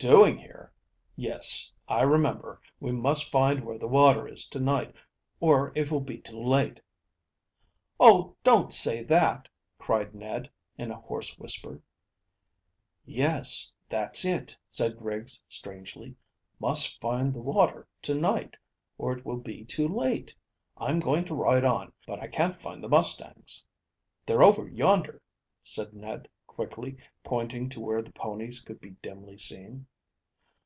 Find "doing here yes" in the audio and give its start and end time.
0.00-1.74